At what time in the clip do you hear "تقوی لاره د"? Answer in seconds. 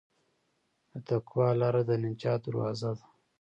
1.07-1.91